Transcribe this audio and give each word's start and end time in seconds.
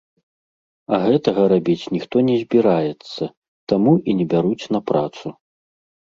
А 0.95 0.99
гэтага 1.07 1.41
рабіць 1.51 1.91
ніхто 1.95 2.15
не 2.29 2.37
збіраецца, 2.43 3.23
таму 3.73 3.93
і 4.13 4.15
не 4.23 4.27
бяруць 4.31 4.65
на 4.77 4.83
працу. 4.93 5.27